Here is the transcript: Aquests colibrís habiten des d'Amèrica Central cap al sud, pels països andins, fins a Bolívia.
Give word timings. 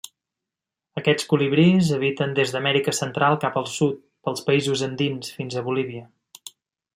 Aquests 1.01 1.27
colibrís 1.33 1.91
habiten 1.97 2.33
des 2.39 2.53
d'Amèrica 2.55 2.93
Central 3.01 3.37
cap 3.45 3.59
al 3.63 3.69
sud, 3.75 4.01
pels 4.29 4.43
països 4.49 4.85
andins, 4.89 5.31
fins 5.37 5.59
a 5.59 5.65
Bolívia. 5.69 6.05